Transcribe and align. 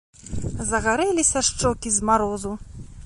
Загарэліся 0.69 1.39
шчокі 1.49 1.93
з 1.99 2.09
марозу. 2.11 2.51